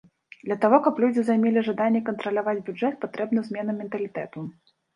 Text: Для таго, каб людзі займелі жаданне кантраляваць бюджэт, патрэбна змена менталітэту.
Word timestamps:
Для 0.45 0.55
таго, 0.63 0.77
каб 0.87 1.01
людзі 1.03 1.21
займелі 1.27 1.63
жаданне 1.67 2.01
кантраляваць 2.09 2.57
бюджэт, 2.69 2.99
патрэбна 3.07 3.47
змена 3.51 3.79
менталітэту. 3.79 4.39